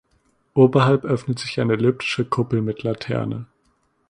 Oberhalb 0.55 1.05
öffnet 1.05 1.37
sich 1.37 1.59
eine 1.59 1.73
elliptische 1.73 2.25
Kuppel 2.25 2.63
mit 2.63 2.81
Laterne. 2.81 3.45